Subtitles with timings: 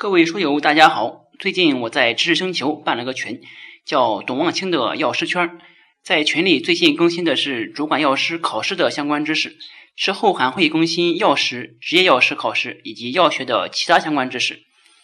[0.00, 1.26] 各位书友，大家好！
[1.38, 3.42] 最近我在知识星球办了个群，
[3.84, 5.58] 叫“董望清的药师圈”。
[6.02, 9.58] 在群里最近更新的是主管药师考试的相关知识，
[9.94, 14.62] 之后还会更新药师、执业药师考试以及药学的其他相关知识。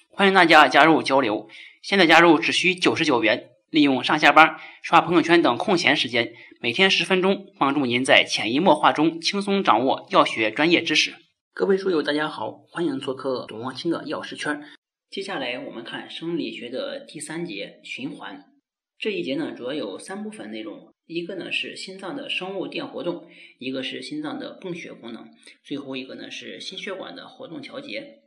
[0.09, 1.51] 欢迎大家加入交流。
[1.83, 6.33] 现在加入只需九十九元，利用上下班、刷朋友圈等空闲时间，
[6.63, 11.17] 每天十分钟，帮助您在潜移默化中轻松掌握药学专业知识。
[11.53, 14.63] 各位书友，大家好，欢迎做客董望清的药师圈。
[15.09, 18.53] 接下来我们看生理学的第三节循环。
[18.99, 23.27] 这一节呢，主要有三部分内容：一个呢是心脏的生物电活动，
[23.59, 25.31] 一个是心脏的泵血功能，
[25.63, 28.25] 最后一个呢是心血管的活动调节。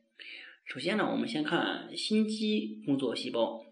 [0.65, 3.66] 首先呢，我们先看心肌工作细胞。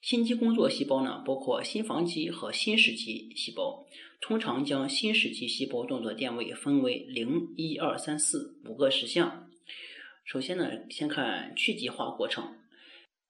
[0.00, 3.84] 心肌工作细胞呢，包括心房肌和心室肌细胞。
[4.20, 9.50] 通常将心室肌细胞动作电位分为零、一、二、三、四五个实项。
[10.26, 12.56] 首先呢，先看去极化过程。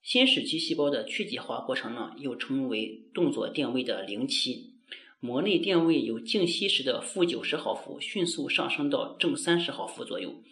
[0.00, 4.76] 心室肌细胞的去极化过程呢，又称为动作电位的零期。
[5.20, 10.42] 膜内电位由静息时的负九十毫伏迅速上升到正三十毫伏左右。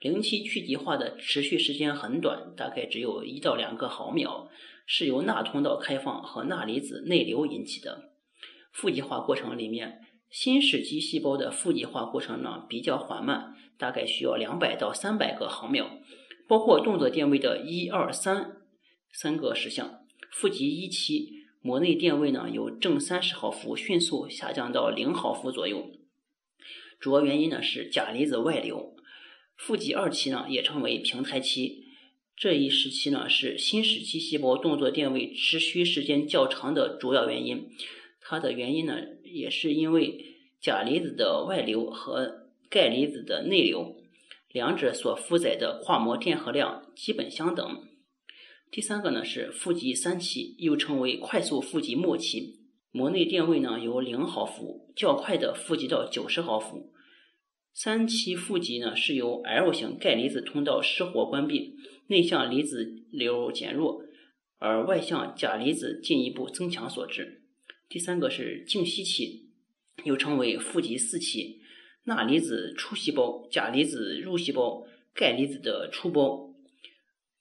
[0.00, 4.50] 零期去极化的持续时间很短，大概只有一到两个毫秒，
[4.84, 8.10] 是由钠通道开放和钠离子内流引起的。
[8.72, 10.00] 负极化过程里面。
[10.32, 15.98] 心室肌细胞的负极化过程呢比较缓慢，大概需要两百到三百个毫秒，
[16.48, 18.56] 包括动作电位的一二三
[19.12, 20.00] 三个实项。
[20.30, 25.90] 负极一期，膜内电位呢由正三十毫伏迅速下降到零毫伏左右，
[26.98, 28.96] 主要原因呢是钾离子外流。
[29.54, 31.84] 负极二期呢也称为平台期，
[32.34, 37.68] 这一时期呢是心室肌细胞动作电位持续时间较长的主要原因。
[38.22, 38.96] 它的原因呢？
[39.32, 40.24] 也是因为
[40.60, 43.96] 钾离子的外流和钙离子的内流，
[44.52, 47.88] 两者所负载的跨膜电荷量基本相等。
[48.70, 52.60] 第三个呢是负极三期，又称为快速负极末期，
[52.90, 56.92] 膜内电位呢由零毫伏较快的负极到九十毫伏。
[57.74, 61.74] 三期负极呢是由 L 型钙离子通道失活关闭，
[62.06, 64.02] 内向离子流减弱，
[64.58, 67.41] 而外向钾离子进一步增强所致。
[67.92, 69.50] 第三个是静息期，
[70.04, 71.60] 又称为负极四期，
[72.04, 76.54] 钠离子出细胞，钾离子入细胞，钙离子的出胞，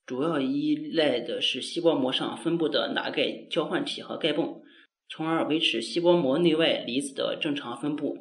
[0.05, 4.61] 主要依赖的是细胞膜上分布的钠钙交换体和钙泵，
[5.07, 8.17] 从而维持细胞膜内外离子的正常分布。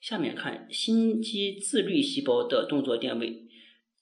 [0.00, 3.42] 下面看心肌自律细胞的动作电位，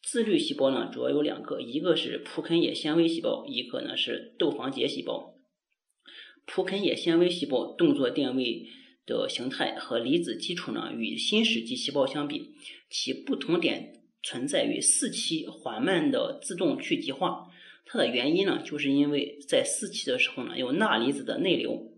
[0.01, 5.35] 自律细胞呢主要有两个，一个是脯肯野纤维细胞，一个呢是窦房结细胞。
[6.53, 8.67] 脯肯叶纤维细胞动作电位
[9.07, 12.51] 的形态和离子基础呢，与心室肌细胞相比，
[12.91, 17.47] 其不同点存在于四期缓慢的自动去极化。
[17.87, 21.93] 它的原因呢，就是因为在四期的时候呢，有钠离子的内流。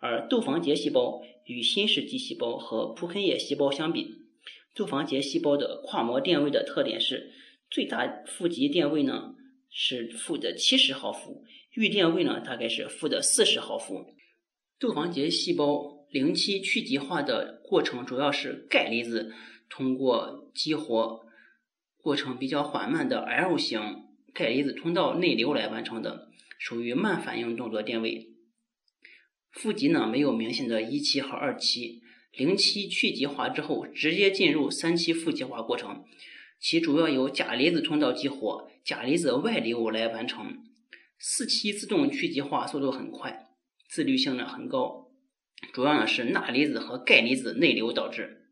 [0.00, 4.16] 而窦房结细胞与心室肌细胞和脯肯叶细胞相比，
[4.74, 7.32] 窦房结细胞的跨膜电位的特点是
[7.70, 9.36] 最大负极电位呢
[9.70, 11.44] 是负的七十毫伏。
[11.74, 14.06] 预电位呢，大概是负的四十毫伏。
[14.78, 19.32] 窦房结细胞零期去极化的过程，主要是钙离子
[19.68, 21.24] 通过激活
[21.96, 23.80] 过程比较缓慢的 L 型
[24.32, 28.28] 钙离子通道内流来完成的，属于慢反应动作电位。
[29.50, 32.02] 负极呢，没有明显的一期和二期。
[32.36, 36.04] 零期去极化之后，直接进入三期负极化过程，
[36.60, 40.58] 其主要由钾离子通道激活、钾离子外流来完成。
[41.26, 43.46] 四期自动去极化速度很快，
[43.88, 45.10] 自律性呢很高，
[45.72, 48.42] 主要呢是钠离子和钙离子内流导致。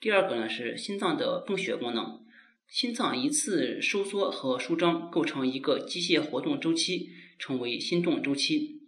[0.00, 2.24] 第二个呢是心脏的泵血功能，
[2.66, 8.80] 心脏一次收缩和舒张构成一个机械活动周期，称为心动周期。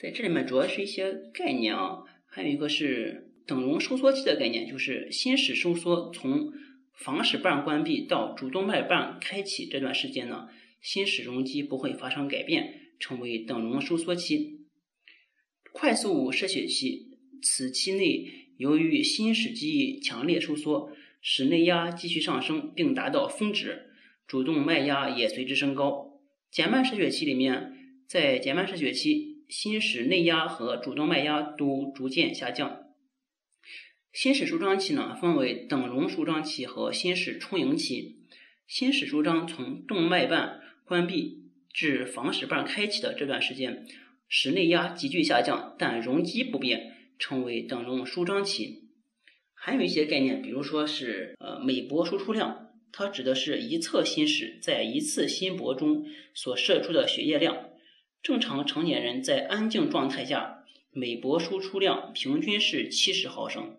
[0.00, 6.52] 在这里面主要是一些概念啊，还有一个是等容收缩期的概念，就是心室收缩从
[6.94, 10.46] 房室瓣关闭到主动脉瓣开启这段时间呢。
[10.80, 14.66] 心室容积不会发生改变，称为等容收缩期。
[15.72, 20.90] 快速射血期，此期内由于心室肌强烈收缩，
[21.20, 23.90] 室内压继续上升并达到峰值，
[24.26, 26.20] 主动脉压也随之升高。
[26.50, 32.86] 减慢射血期里面，在减慢射血期，心室内压和主动脉压都逐渐下降。
[34.12, 38.24] 心室舒张期呢，分为等容舒张期和心室充盈期。
[38.66, 43.86] 心室舒张从动脉瓣关闭至房室瓣开启的这段时间，
[44.26, 48.88] 室内压急剧下降，但容积不变，称为等容舒张期。
[49.52, 57.68] 还有一些概念，比如说是呃每搏输出量，它指的是一侧心室在一次心搏中所射出的血液量。
[58.22, 63.76] 正常成年人在安静状态下，每搏输出量平均是七十毫升。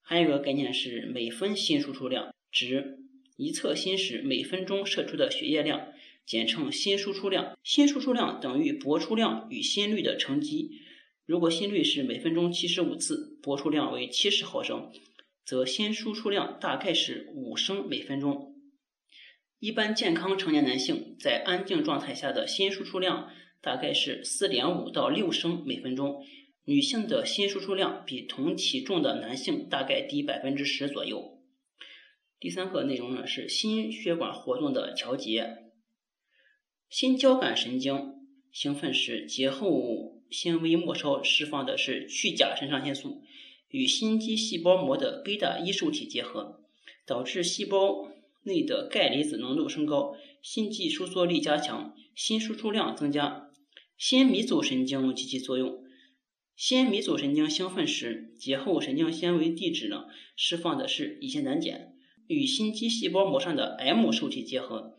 [0.00, 3.00] 还有一个概念是每分心输出量，指
[3.36, 5.88] 一侧心室每分钟射出的血液量，
[6.28, 7.56] 简称心输出量。
[7.64, 10.70] 心输出量等于搏出量与心率的乘积。
[11.24, 14.92] 如果心率是每分钟七十五次，搏出量为七十毫升。
[15.42, 18.54] 则心输出量大概是五升每分钟。
[19.58, 23.30] 一般健康成年男性在安静状态下的心输出量
[23.62, 26.22] 大概是四点五到六升每分钟。
[26.64, 31.38] 女性的心输出量比同体重的男性大概低百分之十左右。
[32.38, 35.67] 第三个内容呢是心血管活动的调节。
[36.88, 38.14] 心交感神经
[38.50, 43.22] 兴奋时，节后纤维末梢释放的是去甲肾上腺素。
[43.70, 46.62] 与心肌细胞膜的贝塔一受体结合，
[47.04, 48.10] 导致细胞
[48.44, 53.50] 内的钙离子浓度升高，心肌收缩力加强，心输出量增加。
[53.98, 55.84] 心迷走神经及其作用：
[56.56, 61.92] 心迷走神经兴奋时，节后神经纤维递质呢释放的是乙酰胆碱，
[62.26, 64.96] 与心肌细胞膜上的 M 受体结合，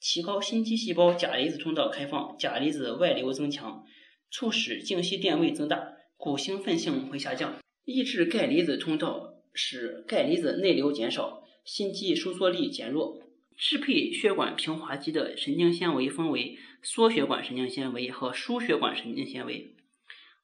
[0.00, 3.84] 提高心肌细胞钾离子通道开放，钾离子外流增强，
[4.30, 7.56] 促使静息电位增大，故兴奋性会下降。
[7.84, 13.22] 抑制钙离子通道，使钙离子内流减少，心肌收缩力减弱。
[13.56, 19.74] 支配血管平滑肌的神经纤维分为缩血管神经纤维和输血管神经纤维。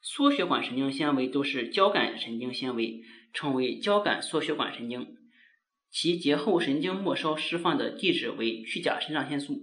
[0.01, 3.03] 缩血管神经纤维都是交感神经纤维，
[3.35, 5.17] 称为交感缩血管神经。
[5.93, 9.63] 其节后神经末梢释放的递质为去甲肾上腺素。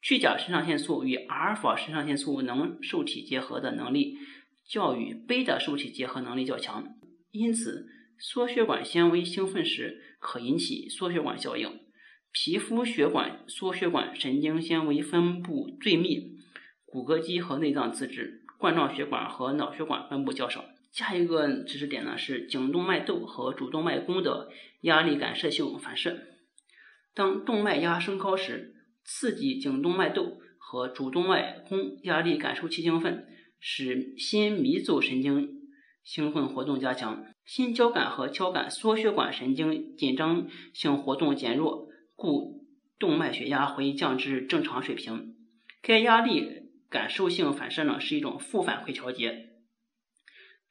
[0.00, 4.16] 去甲肾上腺素与阿尔法肾上腺素能受体结合的能力。
[4.66, 6.86] 较与贝塔受体结合能力较强，
[7.30, 7.86] 因此
[8.18, 11.80] 缩血管纤维兴奋时可引起缩血管效应。
[12.32, 16.38] 皮肤血管缩血管神经纤维分布最密，
[16.86, 20.64] 骨骼肌和内脏自治，冠状血管和脑血管分布较少。
[20.94, 24.48] 下一个知识点呢是颈动脉窦和主动脉弓的
[24.82, 26.20] 压力感射性反射。
[27.14, 33.26] 当动脉压升高时，刺激颈动脉窦和主动脉弓压力感受器兴奋。
[33.66, 35.48] 使心迷走神经
[36.02, 42.66] 兴奋活动加强，心交感和交感缩血管神经紧张性活动减弱，故
[42.98, 45.34] 动脉血压会降至正常水平。
[45.80, 46.46] 该压力
[46.90, 49.53] 感受性反射呢是一种负反馈调节，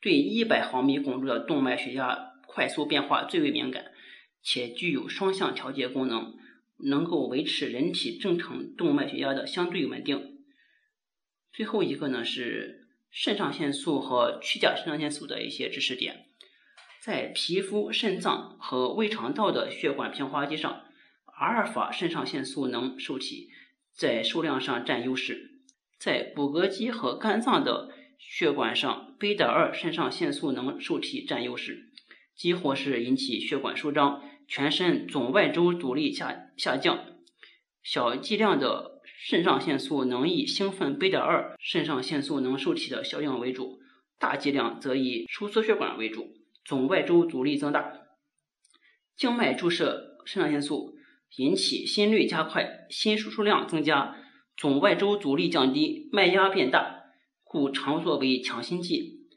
[0.03, 3.93] 对一百毫米汞柱的动脉血压快速变化最为敏感，
[4.43, 6.35] 且具有双向调节功能，
[6.77, 10.37] 能够维持人体正常动脉血压的相对稳定。
[11.51, 12.81] 最后一个呢是。
[13.15, 16.25] 肾上腺素和去甲肾上腺素的一些知识点，
[16.99, 20.81] 在皮肤、肾脏和胃肠道的血管平滑肌上，
[21.25, 23.51] 阿尔法肾上腺素能受体
[23.91, 25.35] 在数量上占优势；
[25.99, 27.91] 在骨骼肌和肝脏的
[28.29, 31.91] 血管上，贝塔二肾上腺素能受体占优势，
[32.35, 37.05] 激活是引起血管舒张、全身总外周阻力下下降。
[37.81, 38.91] 小剂量的。
[39.25, 43.79] 肾上腺素能以兴奋贝塔二肾上腺素能受体的效应为主，
[44.19, 46.33] 大剂量则以收缩血管为主，
[46.65, 47.93] 总外周阻力增大。
[49.15, 50.95] 静脉注射肾上腺素
[51.37, 54.17] 引起心率加快，心输出量增加，
[54.57, 57.02] 总外周阻力降低，脉压变大，
[57.53, 59.27] 故常作为强心剂。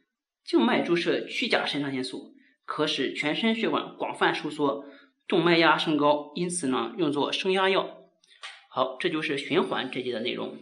[0.43, 4.87] 静脉注射去甲肾上腺素可使全身血管广泛收缩，
[5.29, 7.99] 动脉压升高，因此呢用作升压药。
[8.71, 10.57] 好，这就是循环这节的内容。